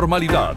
[0.00, 0.56] normalidad.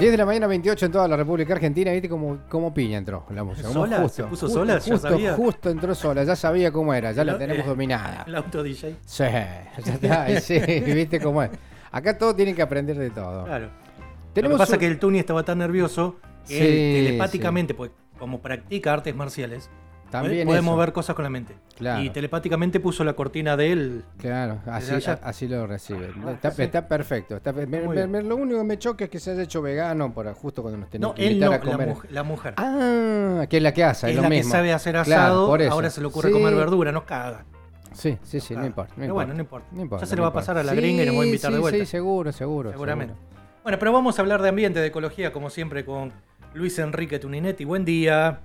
[0.00, 3.24] 10 de la mañana 28 en toda la República Argentina, viste cómo, cómo piña entró
[3.30, 3.68] la música.
[3.68, 4.08] como ¿Sola?
[4.08, 4.78] ¿Se puso sola?
[4.78, 5.34] ¿Ya Justo, sabía?
[5.34, 8.24] justo entró sola, ya sabía cómo era, ya la tenemos Eh, dominada.
[8.26, 8.96] El auto DJ.
[9.06, 11.50] Sí, ya está, sí, viste cómo es.
[11.92, 13.44] Acá todos tienen que aprender de todo.
[13.44, 13.70] Claro.
[14.34, 17.06] Tenemos Lo que pasa un- es que el Tuni estaba tan nervioso que Sí, él
[17.06, 19.70] telepáticamente, pues como practica artes marciales,
[20.22, 20.70] También puede eso.
[20.70, 21.54] mover cosas con la mente.
[21.76, 22.02] Claro.
[22.02, 24.04] Y telepáticamente puso la cortina de él.
[24.18, 24.92] Claro, así,
[25.22, 26.10] así lo recibe.
[26.26, 26.62] Ah, Está, sí.
[26.62, 27.36] está perfecto.
[27.36, 28.10] está pe- me- Muy me- bien.
[28.10, 30.78] me- lo único que me choca es que se haya hecho vegano por justo cuando
[30.78, 31.96] nos tenemos No, que él invitar no, a comer.
[32.10, 32.54] la mujer.
[32.56, 34.50] Ah, que es la que hace, es, es lo la mismo.
[34.50, 37.44] que sabe hacer asado, ahora se le ocurre Sí, comer verdura, no caga.
[37.92, 38.90] Sí, sí, sí, no importa.
[38.90, 39.14] No pero importa.
[39.14, 39.66] bueno, no importa.
[39.72, 41.26] No importa, Ya se le va a pasar a la gringa y nos va a
[41.26, 41.78] invitar Sí, de vuelta.
[41.78, 42.70] Sí, seguro, seguro.
[42.72, 43.14] Seguramente.
[43.14, 43.34] seguro.
[43.62, 46.12] Bueno, pero vamos a hablar de ambiente, de ecología, como siempre, con
[46.54, 47.64] Luis Enrique Tuninetti.
[47.64, 48.40] Buen día.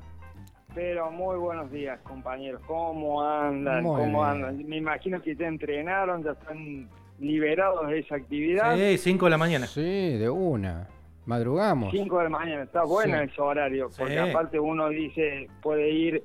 [0.75, 2.61] Pero muy buenos días, compañeros.
[2.67, 3.83] ¿Cómo andan?
[3.83, 4.45] Muy ¿Cómo bien.
[4.45, 4.67] andan?
[4.69, 6.87] Me imagino que ya entrenaron, ya están
[7.19, 8.75] liberados de esa actividad.
[8.75, 9.65] Sí, 5 de la mañana.
[9.65, 10.87] Sí, de una.
[11.25, 11.91] Madrugamos.
[11.91, 13.23] 5 de la mañana, está bueno Sí.
[13.31, 14.17] ese horario, porque Sí.
[14.19, 16.23] aparte uno dice, puede ir...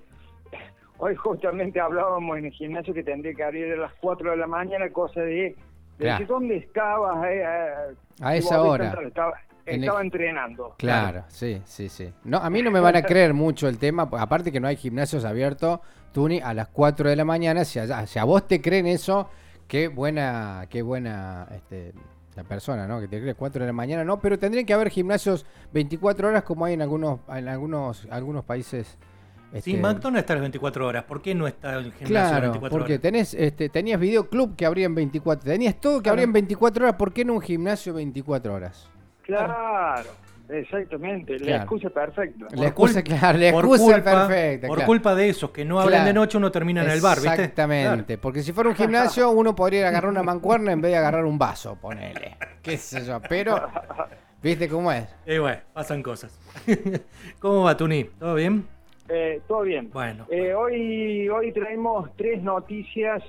[0.98, 4.47] Hoy justamente hablábamos en el gimnasio que tendría que abrir a las 4 de la
[4.47, 5.27] mañana, cosa de...
[5.34, 5.56] de
[5.98, 6.12] Claro.
[6.12, 7.25] decir, ¿Dónde estabas?
[7.27, 7.95] eh, eh?
[8.20, 8.95] A esa hora.
[9.05, 9.34] Estaba,
[9.67, 10.75] estaba entrenando.
[10.79, 12.12] Claro, sí, sí, sí.
[12.25, 14.69] No, a mí no me van a creer mucho el tema, pues, aparte que no
[14.69, 15.81] hay gimnasios abiertos,
[16.12, 17.65] Tuni, a las 4 de la mañana.
[17.65, 19.29] Si a, si a vos te creen eso,
[19.67, 21.92] qué buena, qué buena este,
[22.37, 23.01] la persona, ¿no?
[23.01, 26.42] Que te cree 4 de la mañana, no, pero tendrían que haber gimnasios 24 horas
[26.45, 28.98] como hay en algunos, en algunos, algunos países.
[29.53, 31.05] Sí, este, McDonald's está a las 24 horas.
[31.05, 33.03] ¿Por qué no está el gimnasio a las Claro, 24 porque horas?
[33.03, 36.15] tenés, este, tenías videoclub que abrían 24, tenías todo que Claro.
[36.15, 38.91] abrían 24 horas, ¿por qué no un gimnasio 24 horas?
[39.25, 40.11] Claro,
[40.48, 41.39] exactamente.
[41.39, 41.62] La Claro.
[41.62, 42.46] excusa es perfecta.
[42.52, 44.67] La excusa, claro, la por culpa- perfecta.
[44.68, 44.86] Por claro.
[44.86, 46.07] culpa de esos que no hablan Claro.
[46.07, 47.30] de noche, uno termina en el bar, ¿viste?
[47.33, 51.24] Exactamente, porque si fuera un gimnasio uno podría agarrar una mancuerna en vez de agarrar
[51.24, 52.36] un vaso, ponele.
[52.63, 53.57] Qué sé yo, pero
[54.42, 55.07] ¿viste cómo es?
[55.27, 56.39] Y bueno, pasan cosas.
[57.40, 58.05] ¿Cómo va, Tuni?
[58.05, 58.67] ¿Todo bien?
[59.08, 59.90] Eh, todo bien.
[59.92, 60.27] Bueno.
[60.30, 63.23] Eh, hoy, hoy traemos tres noticias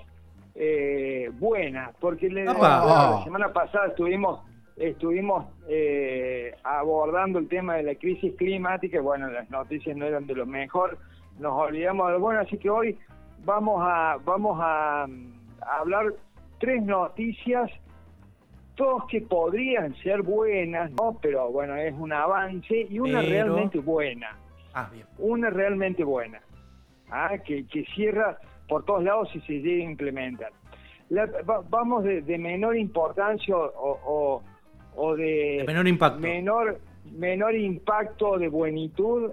[0.58, 3.24] eh, buenas, porque le- la Oh.
[3.26, 4.40] semana pasada estuvimos
[4.78, 10.36] estuvimos eh, abordando el tema de la crisis climática, bueno, las noticias no eran de
[10.36, 10.98] lo mejor,
[11.40, 12.98] nos olvidamos de lo bueno, así que hoy
[13.44, 16.14] vamos a vamos a, a hablar
[16.60, 17.70] tres noticias
[18.76, 21.18] todos que podrían ser buenas, ¿no?
[21.22, 24.38] Pero bueno, es un avance y una Pero- realmente buena
[24.74, 25.06] Ah, bien.
[25.20, 26.42] una realmente buena,
[27.10, 27.38] ¿ah?
[27.46, 28.38] que, que cierra
[28.68, 30.52] por todos lados si se llega a implementar.
[31.10, 33.72] La- va- vamos de, de menor importancia o,
[34.06, 34.44] o-
[34.96, 36.20] o de, De menor impacto.
[36.20, 36.80] menor
[37.18, 39.32] menor impacto de buenitud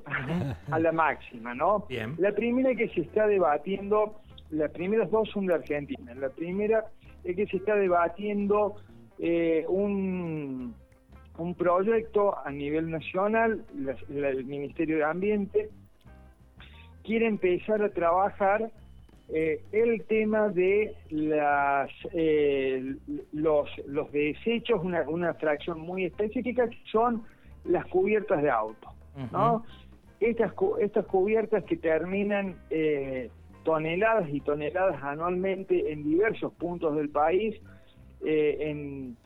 [0.70, 1.86] a la máxima, ¿no?
[1.88, 2.14] Bien.
[2.18, 4.20] La primera que se está debatiendo,
[4.50, 6.14] las primeras dos son de Argentina.
[6.14, 6.84] La primera
[7.24, 8.74] es que se está debatiendo
[9.18, 10.74] eh, un,
[11.38, 15.70] un proyecto a nivel nacional, la- la- el Ministerio de Ambiente
[17.04, 18.70] quiere empezar a trabajar
[19.32, 22.94] eh, el tema de las eh,
[23.32, 27.22] los, los desechos, una, una fracción muy específica, que son
[27.64, 28.88] las cubiertas de auto.
[29.32, 29.64] ¿no?
[30.20, 33.30] Estas, cu- estas cubiertas que terminan eh,
[33.64, 37.60] toneladas y toneladas anualmente en diversos puntos del país,
[38.24, 39.16] eh, en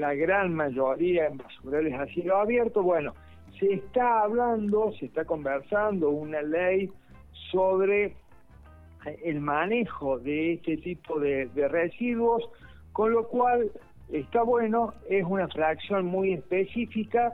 [0.00, 3.14] la gran mayoría en basurales a cielo abierto, bueno,
[3.58, 6.90] se está hablando, se está conversando una ley
[7.50, 8.16] sobre
[9.22, 12.48] el manejo de este tipo de, residuos,
[12.92, 13.70] con lo cual
[14.10, 17.32] está bueno, es una fracción muy específica,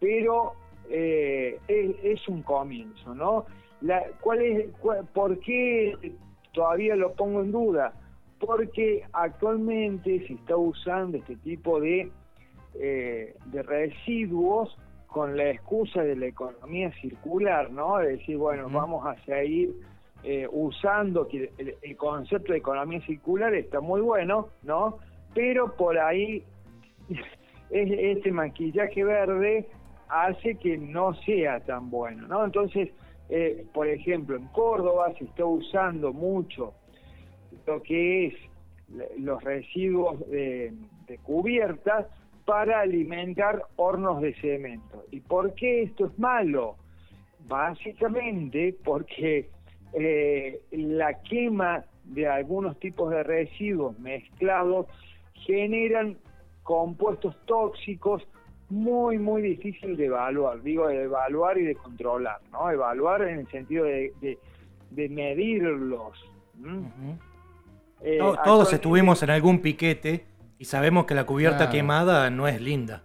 [0.00, 0.52] pero
[0.90, 3.46] eh, es, un comienzo, ¿no?
[4.20, 4.66] ¿cuál es,
[5.12, 6.14] ¿Por qué
[6.52, 7.92] todavía lo pongo en duda?
[8.38, 12.10] Porque actualmente se está usando este tipo de,
[12.74, 14.76] eh, de residuos
[15.08, 18.00] con la excusa de la economía circular, ¿no?
[18.00, 19.74] Es decir, bueno, vamos a seguir
[20.22, 24.98] eh, usando que el, el concepto de economía circular está muy bueno, ¿no?
[25.34, 26.44] Pero por ahí
[27.70, 29.66] es- este maquillaje verde
[30.08, 32.44] hace que no sea tan bueno, ¿no?
[32.44, 32.90] Entonces,
[33.30, 36.74] eh, por ejemplo, en Córdoba se está usando mucho
[37.66, 38.34] lo que es
[39.18, 40.72] los residuos de,
[41.06, 42.06] de cubiertas
[42.48, 45.04] para alimentar hornos de cemento.
[45.10, 46.76] ¿Y por qué esto es malo?
[47.46, 49.50] Básicamente porque
[49.92, 54.86] eh, la quema de algunos tipos de residuos mezclados
[55.34, 56.16] generan
[56.62, 58.26] compuestos tóxicos
[58.70, 60.62] muy, muy difícil de evaluar.
[60.62, 62.70] Digo, de evaluar y de controlar, ¿no?
[62.70, 64.38] Evaluar en el sentido de,
[64.90, 66.18] de, medirlos.
[68.00, 70.27] Eh, todos estuvimos en algún piquete
[70.58, 73.02] y sabemos que la cubierta quemada no es linda.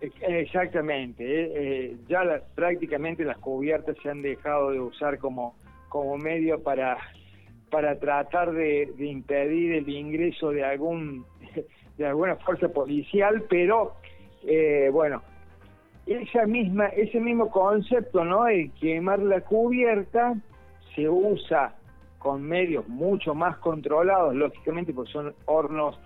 [0.00, 2.22] Exactamente, eh, eh, ya
[2.54, 5.56] prácticamente las cubiertas se han dejado de usar como,
[5.88, 6.96] como medio para,
[7.68, 11.26] para tratar de, impedir el ingreso de algún
[11.98, 13.94] de alguna fuerza policial, pero
[14.46, 15.20] eh, bueno,
[16.06, 18.46] esa misma, ese mismo concepto, ¿no?
[18.46, 20.34] El quemar la cubierta
[20.94, 21.74] se usa
[22.20, 25.98] con medios mucho más controlados, lógicamente, porque son hornos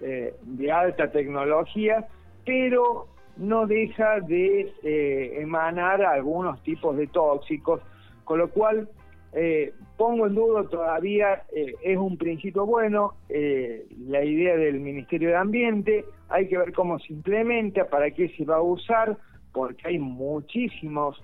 [0.00, 2.06] de alta tecnología,
[2.44, 3.08] pero
[3.38, 7.80] no deja de eh, emanar algunos tipos de tóxicos,
[8.24, 8.88] con lo cual
[9.32, 15.36] eh, pongo en duda todavía, eh, es un principio bueno, la idea del Ministerio de
[15.36, 19.16] Ambiente, hay que ver cómo se implementa, para qué se va a usar,
[19.52, 21.20] porque hay muchísimos,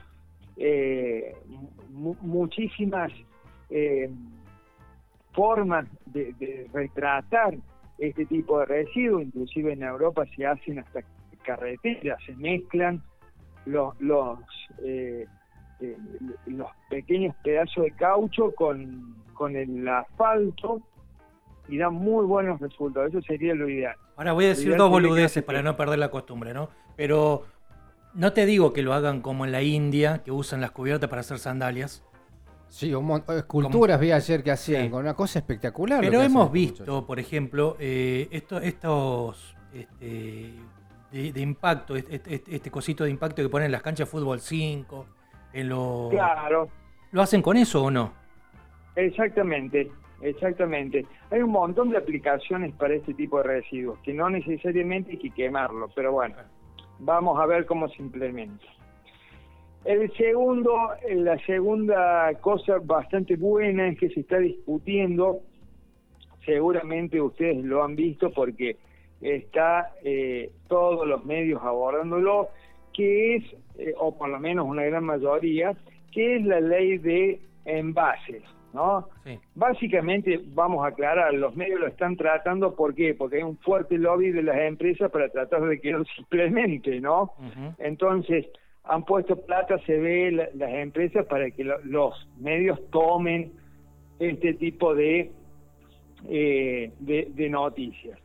[2.21, 3.12] muchísimas
[5.32, 7.55] formas de retratar
[7.99, 11.00] este tipo de residuos, inclusive en Europa se hacen hasta
[11.44, 13.02] carreteras, se mezclan
[13.67, 14.38] los, los,
[14.82, 15.26] eh,
[15.81, 15.96] eh,
[16.46, 20.82] los pequeños pedazos de caucho con, con el asfalto
[21.69, 23.11] y dan muy buenos resultados.
[23.11, 23.97] Eso sería lo ideal.
[24.17, 26.69] Ahora voy a decir dos boludeces para no perder la costumbre, ¿no?
[26.97, 27.44] Pero
[28.14, 31.20] no te digo que lo hagan como en la India, que usan las cubiertas para
[31.20, 32.05] hacer sandalias.
[32.75, 32.93] Sí,
[33.37, 36.00] esculturas vi ayer que hacían, con una cosa espectacular.
[36.00, 40.55] Pero hemos visto, por ejemplo, eh, estos, estos este,
[41.12, 45.06] de, impacto, este, este, cosito de impacto que ponen en las canchas de fútbol 5,
[45.53, 46.11] en los...
[46.11, 46.69] Claro.
[47.12, 48.12] ¿Lo hacen con eso o no?
[48.97, 51.06] Exactamente, exactamente.
[51.31, 55.31] Hay un montón de aplicaciones para este tipo de residuos, que no necesariamente hay que
[55.31, 56.35] quemarlo, pero bueno,
[56.99, 58.67] vamos a ver cómo se implementa.
[59.84, 60.75] El segundo,
[61.10, 65.40] la segunda cosa bastante buena es que se está discutiendo,
[66.44, 68.78] seguramente ustedes lo han visto porque
[69.20, 72.48] está eh, todos los medios abordándolo,
[72.94, 73.44] que es,
[73.78, 75.75] eh, o por lo menos una gran mayoría,
[76.12, 78.42] que es la ley de envases.
[78.72, 79.08] ¿no?
[79.54, 83.14] Básicamente, vamos a aclarar, los medios lo están tratando, ¿por qué?
[83.14, 87.34] Porque hay un fuerte lobby de las empresas para tratar de que no simplemente, ¿no?
[87.78, 88.46] Entonces,
[88.84, 93.52] han puesto plata, se ve, las empresas para que los medios tomen
[94.19, 95.31] este tipo de,
[96.28, 98.19] eh, de noticias.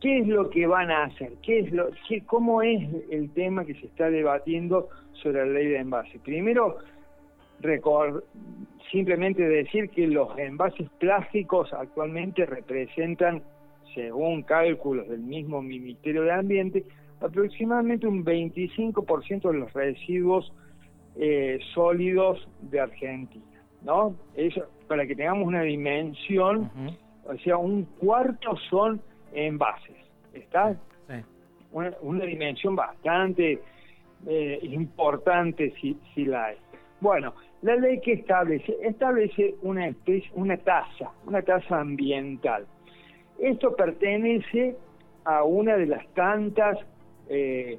[0.00, 1.32] ¿Qué es lo que van a hacer?
[1.42, 5.68] ¿Qué es lo, qué, ¿Cómo es el tema que se está debatiendo sobre la ley
[5.68, 6.20] de envases?
[6.20, 6.78] Primero,
[8.90, 13.42] simplemente decir que los envases plásticos actualmente representan,
[13.94, 16.84] según cálculos del mismo Ministerio de Ambiente,
[17.20, 20.52] aproximadamente un 25% de los residuos
[21.16, 24.14] eh, sólidos de Argentina, ¿no?
[24.34, 26.70] Eso, para que tengamos una dimensión,
[27.24, 29.00] o sea, un cuarto son
[29.32, 29.96] envases.
[30.32, 30.76] ¿Está?
[31.72, 33.60] Una, dimensión bastante
[34.26, 36.56] eh, importante si, si la hay.
[37.00, 42.66] Bueno, la ley que establece, establece una especie, una tasa, una tasa ambiental.
[43.38, 44.76] Esto pertenece
[45.24, 46.78] a una de las tantas
[47.28, 47.78] eh,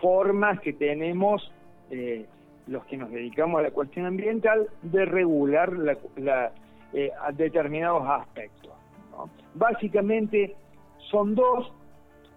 [0.00, 1.52] formas que tenemos
[1.90, 2.26] eh,
[2.66, 5.72] los que nos dedicamos a la cuestión ambiental de regular
[6.16, 6.52] la,
[7.32, 8.72] determinados aspectos.
[9.54, 10.54] Básicamente
[11.10, 11.72] son dos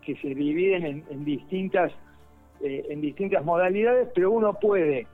[0.02, 1.92] que se dividen en, distintas
[2.62, 5.08] eh, en distintas modalidades, pero uno puede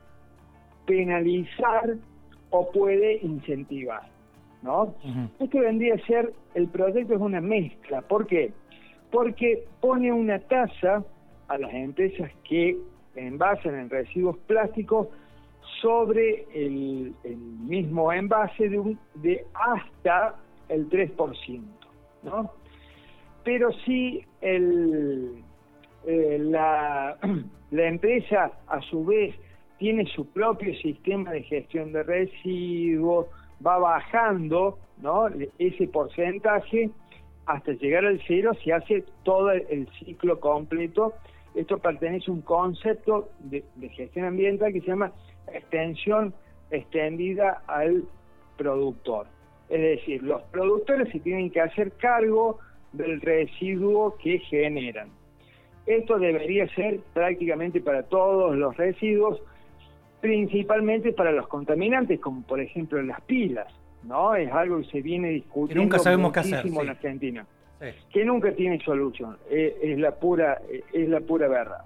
[0.85, 1.95] penalizar
[2.49, 4.03] o puede incentivar,
[4.61, 4.93] ¿no?
[5.39, 8.53] Esto vendría a ser el proyecto es una mezcla, ¿por qué?
[9.11, 11.03] Porque pone una tasa
[11.47, 12.77] a las empresas que
[13.15, 15.07] envasan en residuos plásticos
[15.81, 17.13] sobre el,
[17.67, 20.35] mismo envase de, de hasta
[20.69, 21.61] el 3%,
[22.23, 22.51] ¿no?
[23.43, 25.43] pero sí el,
[26.05, 27.17] eh, la,
[27.71, 29.35] la empresa a su vez
[29.77, 33.27] tiene su propio sistema de gestión de residuos,
[33.65, 35.27] va bajando ¿no?
[35.59, 36.89] ese porcentaje
[37.45, 41.13] hasta llegar al cero, se hace todo el ciclo completo.
[41.55, 45.11] Esto pertenece a un concepto de, de gestión ambiental que se llama
[45.53, 46.33] extensión
[46.71, 48.03] extendida al
[48.57, 49.27] productor.
[49.69, 52.59] Es decir, los productores se tienen que hacer cargo
[52.93, 55.09] del residuo que generan.
[55.85, 59.39] Esto debería ser prácticamente para todos los residuos,
[60.21, 63.67] principalmente para los contaminantes, como por ejemplo las pilas,
[64.03, 64.35] ¿no?
[64.35, 67.45] Es algo que se viene discutiendo nunca sabemos qué hacer, en Argentina,
[68.11, 70.61] que nunca tiene solución, es, la pura
[70.93, 71.81] es la pura verdad.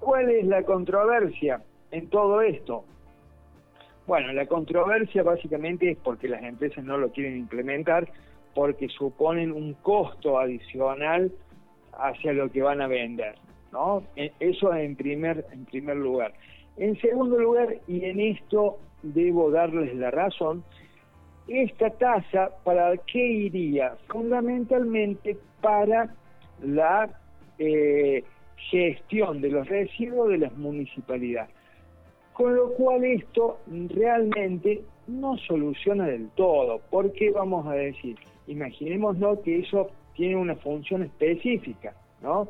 [0.00, 2.84] ¿Cuál es la controversia en todo esto?
[4.06, 8.08] Bueno, la controversia básicamente es porque las empresas no lo quieren implementar,
[8.54, 11.32] porque suponen un costo adicional
[11.98, 13.34] hacia lo que van a vender,
[13.72, 14.04] ¿no?
[14.14, 16.32] E, eso en primer, en primer lugar.
[16.76, 20.62] En segundo lugar, y en esto debo darles la razón,
[21.48, 23.96] esta tasa, ¿para qué iría?
[24.08, 26.14] Fundamentalmente para
[26.62, 27.08] la
[27.58, 28.24] eh,
[28.56, 31.54] gestión de los residuos de las municipalidades.
[32.32, 36.80] Con lo cual esto realmente no soluciona del todo.
[36.90, 38.16] porque vamos a decir?
[38.46, 42.48] Imaginémonos que eso tiene una función específica, ¿no?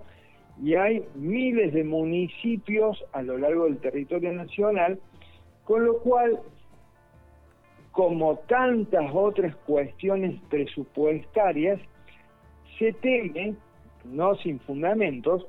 [0.62, 4.98] Y hay miles de municipios a lo largo del territorio nacional,
[5.64, 6.40] con lo cual,
[7.96, 11.80] como tantas otras cuestiones presupuestarias,
[12.78, 13.54] se teme,
[14.04, 15.46] no sin fundamentos,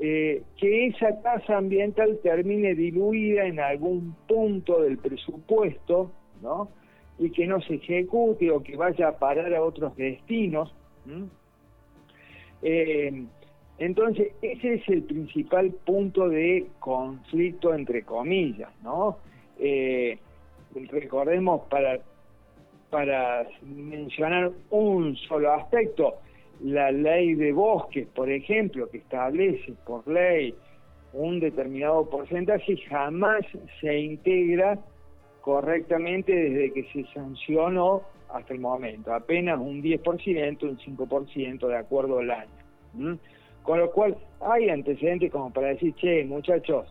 [0.00, 6.70] eh, que esa tasa ambiental termine diluida en algún punto del presupuesto, ¿no?
[7.18, 10.74] Y que no se ejecute o que vaya a parar a otros destinos.
[12.62, 13.26] Eh,
[13.76, 19.18] entonces, ese es el principal punto de conflicto entre comillas, ¿no?
[19.58, 20.18] Eh,
[20.90, 21.98] recordemos para,
[22.90, 26.18] para mencionar un solo aspecto,
[26.60, 30.54] la ley de bosques, por ejemplo, que establece por ley
[31.12, 33.44] un determinado porcentaje, jamás
[33.80, 34.78] se integra
[35.40, 38.02] correctamente desde que se sancionó
[38.32, 43.18] hasta el momento, apenas un 10%, un 5% de acuerdo al año.
[43.62, 46.86] Con lo cual hay antecedentes como para decir, che, muchachos,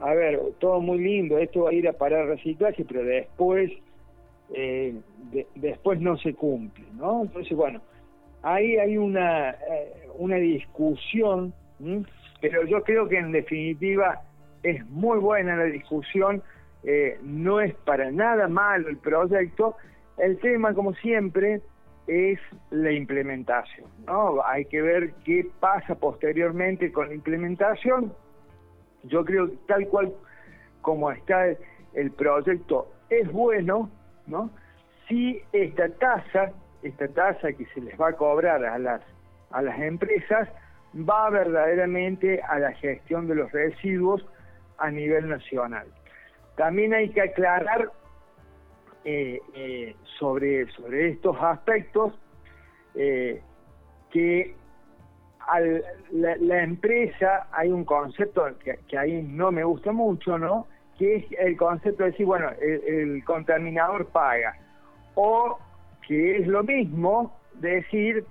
[0.00, 3.70] a ver, todo muy lindo, esto va a ir a parar reciclaje, pero después,
[4.54, 4.94] eh,
[5.54, 7.22] después no se cumple, ¿no?
[7.22, 7.80] Entonces, bueno,
[8.42, 11.52] ahí hay una, eh, una discusión,
[12.40, 14.22] pero yo creo que en definitiva
[14.62, 16.42] es muy buena la discusión,
[16.84, 19.76] eh, no es para nada malo el proyecto,
[20.18, 21.60] el tema como siempre
[22.06, 22.38] es
[22.70, 24.44] la implementación, ¿no?
[24.44, 28.12] Hay que ver qué pasa posteriormente con la implementación.
[29.06, 30.12] Yo creo que tal cual
[30.82, 31.46] como está
[31.94, 33.90] el proyecto es bueno,
[34.26, 34.50] ¿no?
[35.08, 36.52] Si esta tasa
[36.86, 39.02] esta tasa que se les va a cobrar a las,
[39.50, 40.48] a las empresas
[40.96, 44.24] va verdaderamente a la gestión de los residuos
[44.78, 45.86] a nivel nacional.
[46.56, 47.90] También hay que aclarar
[49.04, 52.14] eh, eh, sobre, sobre estos aspectos
[52.94, 53.42] eh,
[54.10, 54.54] que
[55.48, 60.66] al, la, empresa hay un concepto que, que, ahí no me gusta mucho, ¿no?
[60.98, 64.56] Que es el concepto de decir, bueno, el, el contaminador paga.
[65.14, 65.58] O
[66.06, 68.24] que es lo mismo decir,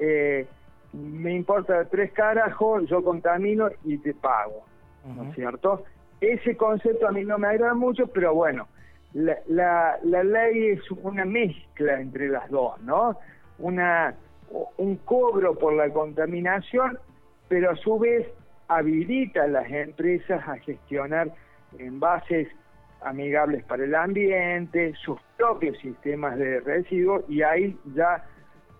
[0.00, 0.46] eh,
[0.92, 4.64] me importa tres carajos, yo contamino y te pago,
[5.04, 5.84] ¿no es cierto?
[6.20, 8.68] Ese concepto a mí no me agrada mucho, pero bueno,
[9.14, 13.18] la, la, la ley es una mezcla entre las dos, ¿no?
[13.58, 14.14] Una,
[14.76, 16.98] un cobro por la contaminación,
[17.48, 18.26] pero a su vez
[18.68, 21.32] habilita a las empresas a gestionar
[21.78, 22.48] envases
[23.02, 28.24] amigables para el ambiente, sus propios sistemas de residuos y ahí ya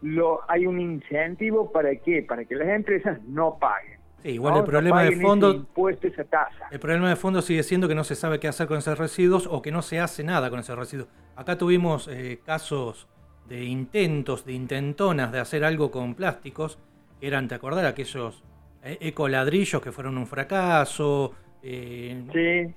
[0.02, 4.00] lo hay un incentivo para qué, para que las empresas no paguen.
[4.22, 5.66] Sí, igual el problema de fondo
[6.02, 6.68] esa tasa.
[6.70, 9.48] El problema de fondo sigue siendo que no se sabe qué hacer con esos residuos
[9.50, 11.08] o que no se hace nada con esos residuos.
[11.34, 13.08] Acá tuvimos eh, casos
[13.52, 16.78] de intentos, de intentonas de hacer algo con plásticos,
[17.20, 17.84] eran, ¿te acordás?
[17.84, 18.42] Aquellos
[18.82, 22.24] eh, ecoladrillos que fueron un fracaso, eh,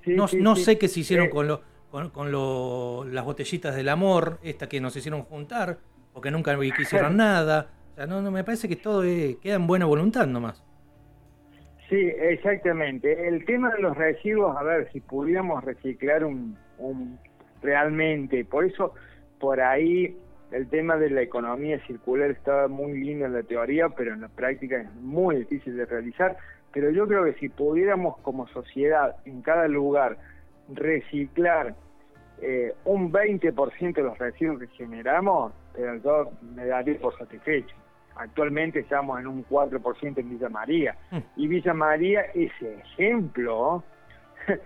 [0.04, 1.62] no, sé qué se hicieron eh, con, lo,
[2.12, 5.78] con, lo, las botellitas del amor, esta que nos hicieron juntar,
[6.12, 7.70] o que nunca quisieron nada.
[7.92, 10.62] O sea, no, no me parece que todo queda en buena voluntad nomás.
[11.88, 13.26] Sí, exactamente.
[13.26, 17.18] El tema de los residuos, a ver, si pudiéramos reciclar un, un
[17.62, 18.92] realmente, por eso
[19.38, 20.14] por ahí
[20.52, 24.28] el tema de la economía circular está muy lindo en la teoría, pero en la
[24.28, 26.36] práctica es muy difícil de realizar
[26.76, 30.18] pero yo creo que si pudiéramos como sociedad en cada lugar
[30.68, 31.74] reciclar
[32.42, 37.74] eh, un 20% de los residuos que generamos, pero yo me daría por satisfecho.
[38.14, 40.94] Actualmente estamos en un 4% en Villa María.
[41.12, 41.18] Mm.
[41.36, 43.82] Y Villa María es ejemplo.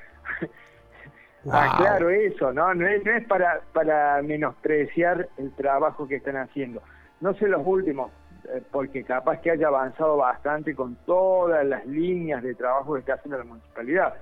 [1.48, 2.74] Ah, claro eso, ¿no?
[2.74, 6.82] No es, no es para, para menospreciar el trabajo que están haciendo.
[7.20, 8.10] No sé los últimos,
[8.48, 13.14] eh, porque capaz que haya avanzado bastante con todas las líneas de trabajo que está
[13.14, 14.14] haciendo la municipalidad.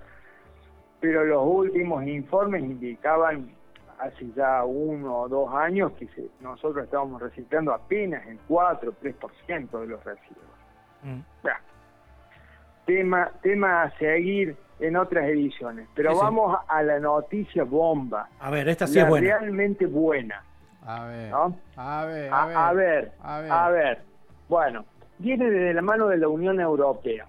[1.01, 3.51] Pero los últimos informes indicaban
[3.99, 6.09] hace ya uno o dos años que
[6.41, 10.45] nosotros estábamos reciclando apenas el 4 o 3% de los residuos.
[11.03, 11.21] Mm.
[12.87, 15.89] tema, tema a seguir en otras ediciones.
[15.95, 16.23] Pero Sí, sí.
[16.23, 18.29] vamos a la noticia bomba.
[18.41, 19.39] A ver, esta sí la es buena.
[19.39, 20.43] realmente buena.
[20.87, 21.57] A ver, ¿No?
[21.77, 23.53] a ver, A, a ver, a ver.
[23.53, 23.99] a ver.
[24.49, 24.85] Bueno,
[25.19, 27.27] viene desde la mano de la Unión Europea.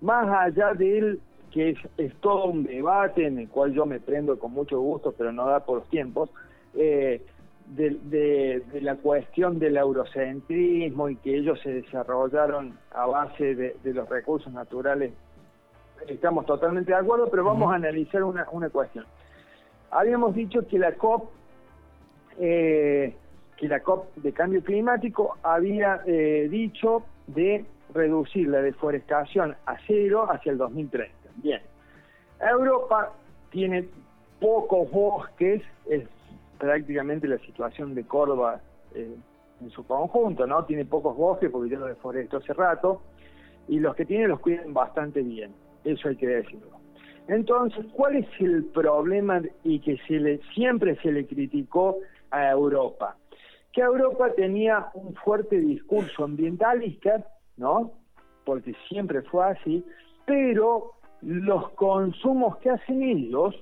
[0.00, 4.00] Más allá de él, que es, es todo un debate en el cual yo me
[4.00, 6.30] prendo con mucho gusto, pero no da por los tiempos,
[6.74, 7.22] eh,
[7.66, 13.76] de, de- de la cuestión del eurocentrismo y que ellos se desarrollaron a base de,
[13.82, 15.12] de los recursos naturales,
[16.08, 19.04] estamos totalmente de acuerdo, pero vamos a analizar una, una cuestión.
[19.90, 21.30] Habíamos dicho que la COP
[22.38, 23.14] eh,
[23.56, 30.26] que la COP de cambio climático había eh, dicho de reducir la deforestación a cero
[30.28, 31.14] hacia el 2030.
[31.36, 31.60] Bien,
[32.40, 33.12] Europa
[33.50, 33.88] tiene
[34.40, 36.08] pocos bosques, es
[36.58, 38.60] prácticamente la situación de Córdoba
[38.94, 39.14] eh,
[39.60, 40.64] en su conjunto, ¿no?
[40.64, 43.02] Tiene pocos bosques porque ya lo deforestó hace rato,
[43.68, 45.54] y los que tiene los cuidan bastante bien,
[45.84, 46.74] eso hay que decirlo.
[47.28, 51.98] Entonces, ¿cuál es el problema y que se le, siempre se le criticó
[52.30, 53.16] a Europa?
[53.72, 57.26] Que Europa tenía un fuerte discurso ambientalista,
[57.56, 57.92] ¿no?
[58.44, 59.84] Porque siempre fue así,
[60.26, 63.54] pero los consumos que hacen ellos,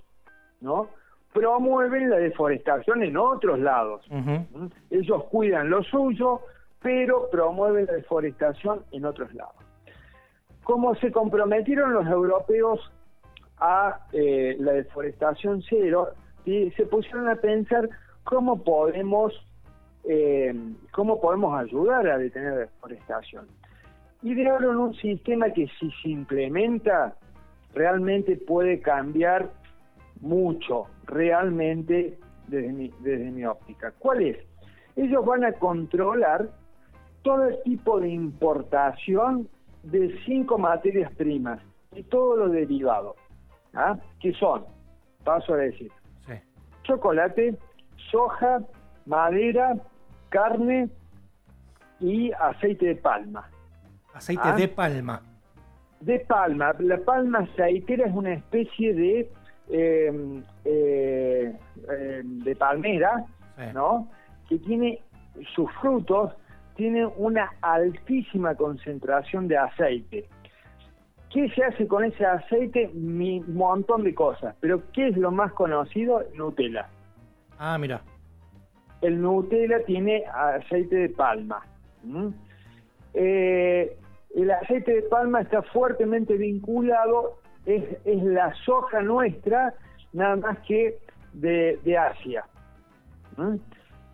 [0.61, 0.89] ¿no?
[1.33, 4.05] Promueven la deforestación en otros lados.
[4.91, 6.41] Ellos cuidan lo suyo,
[6.83, 9.62] pero promueven la deforestación en otros lados.
[10.63, 12.81] Como se comprometieron los europeos
[13.59, 16.11] a eh, la deforestación cero,
[16.45, 17.89] y se pusieron a pensar
[18.25, 19.33] cómo podemos
[20.05, 20.53] eh,
[20.91, 23.47] cómo podemos ayudar a detener la deforestación.
[24.23, 27.15] Idearon un sistema que si se implementa
[27.75, 29.51] realmente puede cambiar
[30.21, 33.93] mucho, realmente desde mi, desde mi óptica.
[33.99, 34.39] ¿Cuál es?
[34.97, 36.49] Ellos van a controlar
[37.23, 39.49] todo el tipo de importación
[39.83, 41.61] de cinco materias primas
[41.95, 43.17] y todo lo derivado,
[43.75, 43.97] ¿ah?
[44.21, 44.65] que son,
[45.25, 45.91] paso a decir,
[46.27, 46.33] Sí.
[46.85, 47.57] chocolate,
[48.11, 48.61] soja,
[49.07, 49.75] madera,
[50.29, 50.89] carne
[52.01, 53.49] y aceite de palma.
[54.15, 54.57] Aceite Ah.
[54.57, 55.23] de palma.
[56.01, 59.31] De palma, la palma aceitera es una especie de
[59.69, 61.57] eh, eh,
[61.89, 63.25] eh, de palmera,
[63.57, 63.63] Sí.
[63.73, 64.09] ¿no?
[64.49, 65.01] Que tiene
[65.55, 66.33] sus frutos
[66.77, 70.29] tienen una altísima concentración de aceite.
[71.31, 72.91] ¿Qué se hace con ese aceite?
[72.93, 74.55] Mi montón de cosas.
[74.61, 76.23] Pero ¿qué es lo más conocido?
[76.35, 76.89] Nutella.
[77.59, 78.03] Ah, mira.
[79.01, 81.63] El Nutella tiene aceite de palma.
[83.15, 83.97] Eh,
[84.35, 89.75] el aceite de palma está fuertemente vinculado, es, es la soja nuestra,
[90.13, 90.99] nada más que
[91.33, 92.45] de, de Asia.
[93.39, 93.59] ¿m?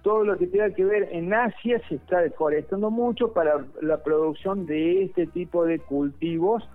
[0.08, 4.64] Todo lo que tenga que ver en Asia se está deforestando mucho para la producción
[4.64, 6.66] de este tipo de cultivos,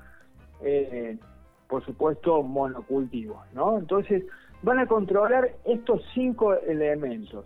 [0.61, 1.17] eh,
[1.67, 3.79] por supuesto monocultivos, ¿no?
[3.79, 4.23] Entonces
[4.61, 7.43] van a controlar estos cinco elementos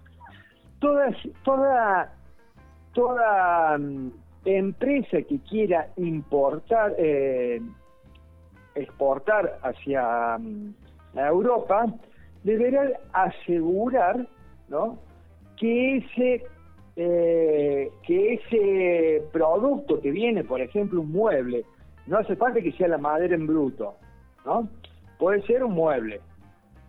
[2.93, 4.10] toda, mm,
[4.43, 7.62] empresa que quiera importar, eh,
[8.76, 10.73] exportar hacia mm,
[11.15, 11.86] Europa,
[12.43, 14.28] deberá asegurar
[14.69, 14.97] ¿no?
[15.58, 16.43] Que ese
[16.96, 21.63] eh, que ese producto que viene, por ejemplo, un mueble,
[22.08, 23.96] no hace falta que sea la madera en bruto,
[24.46, 24.67] ¿no?
[25.20, 26.22] Puede ser un mueble.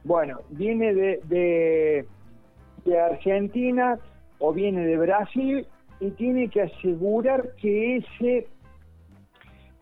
[0.04, 2.06] Bueno, viene de, de,
[2.84, 3.98] de Argentina
[4.38, 5.66] o viene de Brasil
[6.00, 8.46] y tiene que asegurar que ese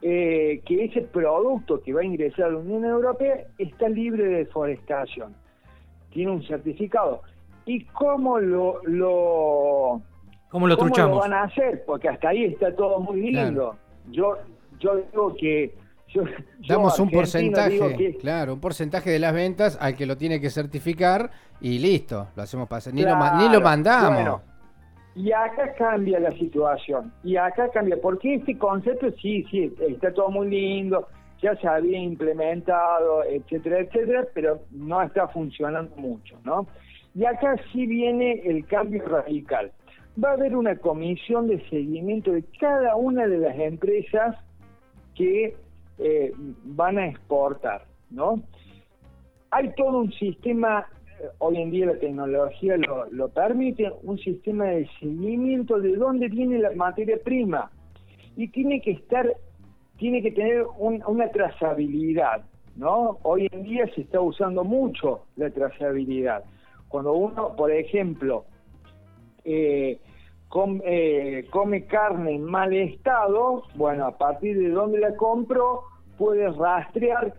[0.03, 4.37] eh, que ese producto que va a ingresar a la Unión Europea está libre de
[4.39, 5.35] deforestación.
[6.11, 7.23] Tiene un certificado.
[7.67, 10.01] ¿Y cómo lo, lo,
[10.49, 11.17] ¿Cómo lo ¿Cómo truchamos?
[11.17, 11.85] lo van a hacer?
[11.85, 13.77] Porque hasta ahí está todo muy lindo.
[14.11, 14.37] Yo
[14.79, 15.75] yo digo que...
[16.09, 16.23] Yo,
[16.61, 20.41] yo, Damos un porcentaje, que- claro, un porcentaje de las ventas al que lo tiene
[20.41, 22.95] que certificar y listo, lo hacemos pasar.
[22.95, 24.15] Ni, lo, ni lo mandamos.
[24.15, 24.43] bueno,
[25.17, 27.13] y acá cambia la situación.
[27.25, 27.97] Y acá cambia.
[28.01, 31.09] Porque este concepto, sí, sí, está todo muy lindo,
[31.43, 36.67] ya se había implementado, etcétera, etcétera, pero no está funcionando mucho, ¿no?
[37.17, 39.73] Y acá sí viene el cambio radical.
[40.23, 44.37] Va a haber una comisión de seguimiento de cada una de las empresas
[45.15, 45.57] que
[45.99, 46.33] eh,
[46.65, 48.43] van a exportar, ¿no?
[49.51, 50.87] hay todo un sistema,
[51.21, 52.77] eh, hoy en día la tecnología
[53.11, 57.71] lo, permite, un sistema de seguimiento de dónde viene la materia prima
[58.37, 59.33] y tiene que estar,
[59.99, 62.45] tiene que tener un- una trazabilidad,
[62.77, 63.19] ¿no?
[63.23, 66.45] Hoy en día se está usando mucho la trazabilidad.
[66.97, 68.47] Cuando uno, por ejemplo,
[69.45, 70.01] eh,
[70.87, 75.83] eh, come carne en mal estado, bueno, a partir de dónde la compro,
[76.17, 77.35] puede rastrear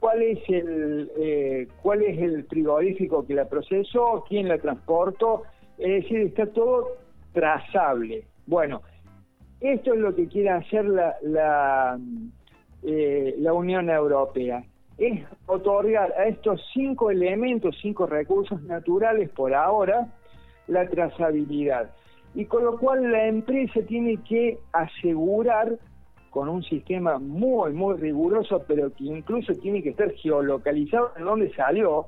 [0.00, 5.42] cuál es el eh, cuál es el frigorífico que la procesó, quién la transportó,
[5.76, 6.90] es decir, está todo
[7.32, 8.28] trazable.
[8.46, 8.80] Bueno,
[9.58, 11.98] esto es lo que quiere hacer la, la,
[12.84, 14.62] la Unión Europea,
[14.98, 20.08] es otorgar a estos cinco elementos, cinco recursos naturales por ahora,
[20.66, 21.90] la trazabilidad.
[22.34, 25.78] Y con lo cual la empresa tiene que asegurar
[26.30, 31.54] con un sistema muy, muy riguroso, pero que incluso tiene que estar geolocalizado en donde
[31.54, 32.06] salió,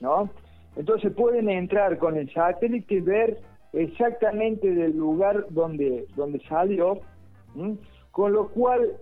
[0.00, 0.30] ¿no?
[0.74, 3.38] Entonces pueden entrar con el satélite y ver
[3.74, 7.00] exactamente del lugar donde, donde salió,
[8.10, 8.96] con lo cual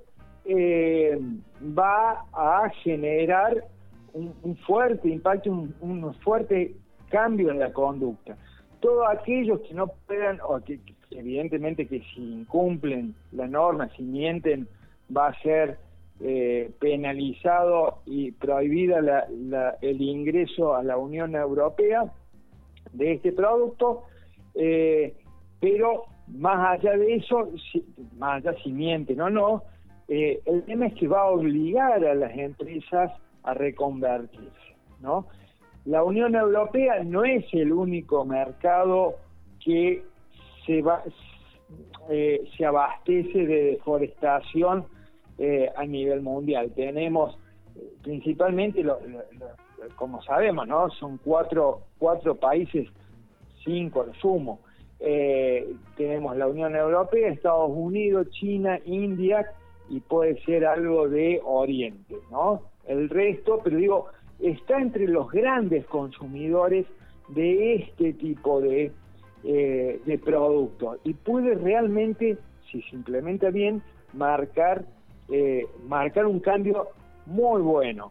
[0.44, 1.18] eh,
[1.60, 3.64] va a generar
[4.12, 6.74] un, fuerte impacto, un, fuerte
[7.08, 8.36] cambio en la conducta.
[8.80, 10.78] Todos aquellos que no puedan, o que,
[11.10, 14.68] evidentemente que si incumplen la norma, si mienten,
[15.14, 15.78] va a ser
[16.20, 19.26] eh, penalizado y prohibida
[19.80, 22.04] el ingreso a la Unión Europea
[22.92, 24.04] de este producto,
[24.54, 25.14] eh,
[25.60, 27.50] pero más allá de eso,
[28.16, 29.62] más allá si mienten o no,
[30.08, 33.12] eh, el tema es que va a obligar a las empresas
[33.42, 35.26] a reconvertirse, ¿no?
[35.84, 39.16] La Unión Europea no es el único mercado
[39.62, 40.02] que
[40.64, 40.82] se,
[42.10, 44.86] eh, abastece de deforestación
[45.38, 46.72] eh, a nivel mundial.
[46.74, 47.36] Tenemos
[48.02, 48.84] principalmente,
[49.96, 50.88] como sabemos, ¿no?
[50.90, 52.88] Son cuatro, cuatro países,
[53.64, 54.60] cinco al sumo.
[55.00, 59.46] Eh, tenemos la Unión Europea, Estados Unidos, China, India
[59.88, 62.62] y puede ser algo de Oriente, ¿no?
[62.86, 64.06] El resto, pero digo,
[64.40, 66.86] está entre los grandes consumidores
[67.28, 68.92] de este tipo de
[69.46, 72.38] eh, de producto y puede realmente,
[72.70, 73.82] si se implementa bien,
[74.14, 74.86] marcar,
[75.28, 76.88] eh, marcar un cambio
[77.26, 78.10] muy bueno.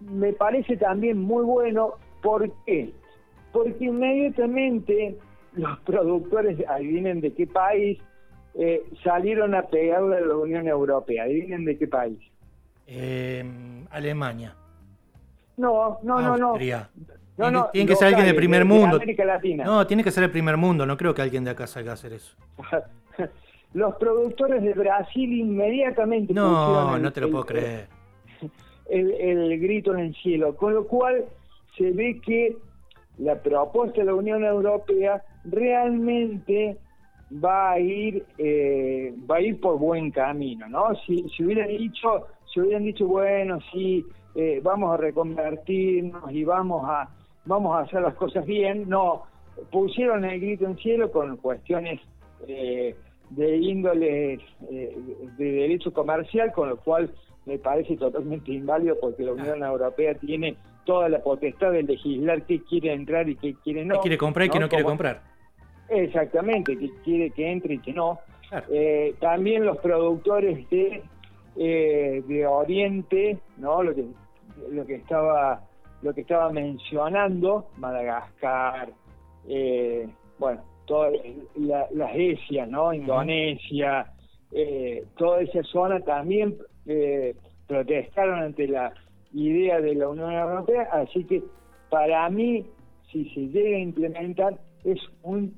[0.00, 2.92] Me parece también muy bueno, ¿por qué?
[3.52, 5.16] Porque inmediatamente
[5.54, 7.98] los productores, adivinen de qué país,
[8.58, 11.24] eh, salieron a pegarle a la Unión Europea.
[11.24, 12.18] Adivinen de qué país.
[13.90, 14.54] Alemania.
[15.56, 16.58] No, no, no, no.
[17.38, 18.98] No, tiene, que ser alguien de primer mundo.
[19.64, 20.84] No, tiene que ser el primer mundo.
[20.84, 22.36] No creo que alguien de acá salga a hacer eso.
[23.74, 26.34] Los productores de Brasil inmediatamente.
[26.34, 27.86] No, no te lo puedo creer.
[28.88, 30.56] El, grito en el cielo.
[30.56, 31.26] Con lo cual
[31.76, 32.56] se ve que
[33.18, 36.78] la propuesta de la Unión Europea realmente
[37.32, 40.94] va a ir eh, va a ir por buen camino, ¿no?
[41.06, 46.84] Si, si hubieran dicho, si hubieran dicho bueno, sí, eh, vamos a reconvertirnos y vamos
[46.88, 47.08] a
[47.44, 49.24] vamos a hacer las cosas bien, no,
[49.70, 52.00] pusieron el grito en cielo con cuestiones
[52.46, 52.94] eh,
[53.30, 54.34] de índole
[54.70, 54.98] eh,
[55.36, 57.10] de derecho comercial, con lo cual
[57.46, 62.62] me parece totalmente inválido porque la Unión Europea tiene toda la potestad de legislar qué
[62.62, 63.94] quiere entrar y qué quiere no.
[63.94, 65.22] ¿Qué quiere comprar y qué no quiere comprar?
[65.88, 68.18] Exactamente, qué quiere que entre y que no.
[68.70, 71.02] Eh, también los productores de,
[71.56, 73.82] de Oriente, ¿no?
[73.82, 74.06] Lo que,
[74.70, 75.68] lo que estaba
[76.02, 78.90] lo que estaba mencionando, Madagascar,
[79.48, 81.12] eh, bueno, todas
[81.56, 82.92] las ESIA, ¿no?
[82.92, 84.12] Indonesia,
[84.52, 87.34] eh, toda esa zona también eh,
[87.66, 88.92] protestaron ante la
[89.32, 91.42] idea de la Unión Europea, así que
[91.90, 92.64] para mí,
[93.10, 95.48] si se llega a implementar, es una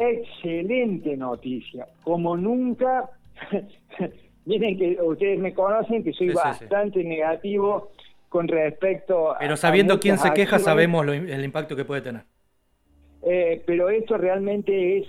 [0.00, 3.10] excelente noticia, como nunca,
[4.46, 7.90] miren que ustedes me conocen que soy bastante negativo
[8.28, 12.22] con respecto Pero sabiendo quién se queja, sabemos el impacto que puede tener.
[13.22, 15.08] Eh, pero esto realmente es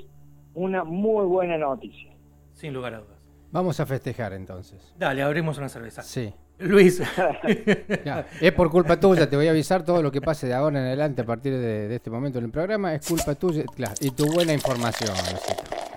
[0.54, 2.12] una muy buena noticia.
[2.52, 3.22] Sin lugar a dudas.
[3.52, 4.94] Vamos a festejar entonces.
[4.98, 6.02] Dale, abrimos una cerveza.
[6.02, 6.34] Sí.
[6.62, 7.02] Luis.
[8.42, 10.86] es por culpa tuya, te voy a avisar todo lo que pase de ahora en
[10.86, 12.94] adelante a partir de, este momento en el programa.
[12.94, 15.12] Es culpa tuya claro, y tu buena información.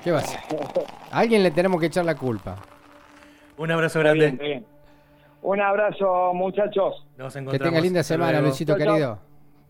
[0.03, 0.41] ¿Qué va a hacer?
[1.11, 2.57] A alguien le tenemos que echar la culpa.
[3.57, 4.65] Un abrazo grande.
[5.43, 7.07] Un abrazo, muchachos.
[7.51, 9.19] Que tenga linda semana, Luisito querido.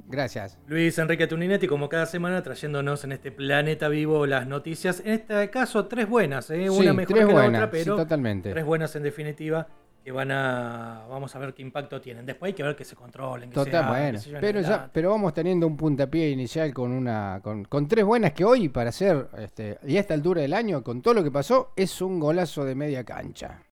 [0.07, 0.59] Gracias.
[0.66, 5.00] Luis Enrique Tuninetti, como cada semana, trayéndonos en este planeta vivo las noticias.
[5.00, 6.68] En este caso, tres buenas, ¿eh?
[6.68, 8.50] una mejor que la otra, pero totalmente.
[8.50, 9.66] tres buenas en definitiva
[10.04, 12.26] que van a vamos a ver qué impacto tienen.
[12.26, 13.48] Después hay que ver que se controlen.
[13.48, 14.20] Que Total, bueno.
[14.38, 18.44] pero ya, pero vamos teniendo un puntapié inicial con una con, con tres buenas que
[18.44, 21.72] hoy para hacer este y a esta altura del año con todo lo que pasó
[21.74, 23.62] es un golazo de media cancha.